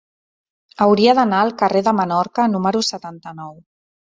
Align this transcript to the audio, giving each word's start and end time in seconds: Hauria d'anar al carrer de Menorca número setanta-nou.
Hauria 0.85 1.13
d'anar 1.19 1.43
al 1.47 1.53
carrer 1.63 1.83
de 1.89 1.95
Menorca 1.99 2.49
número 2.55 2.85
setanta-nou. 2.91 3.57